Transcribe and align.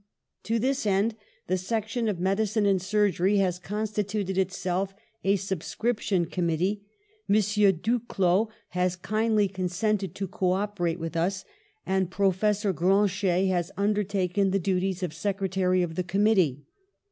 "To 0.45 0.57
this 0.57 0.87
end 0.87 1.15
the 1.45 1.59
section 1.59 2.07
of 2.09 2.19
medicine 2.19 2.65
and 2.65 2.81
surgery 2.81 3.37
has 3.37 3.59
constituted 3.59 4.35
itself 4.35 4.95
a 5.23 5.35
subscription 5.35 6.25
committee. 6.25 6.81
M. 7.29 7.35
Duclaux 7.35 8.49
has 8.69 8.95
kindly 8.95 9.47
consented 9.47 10.15
to 10.15 10.27
co 10.27 10.53
operate 10.53 10.97
with 10.97 11.15
us, 11.15 11.45
and 11.85 12.09
Professor 12.09 12.73
Grancher 12.73 13.47
has 13.49 13.71
undertaken 13.77 14.49
the 14.49 14.57
du 14.57 14.79
ties 14.81 15.03
of 15.03 15.13
secretary 15.13 15.83
of 15.83 15.93
the 15.93 16.03
committee. 16.03 16.63